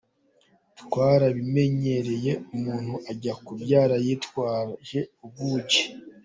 [0.81, 4.99] Twarabimenyereye, umuntu ajya kubyara yitwaje
[5.33, 5.83] buji.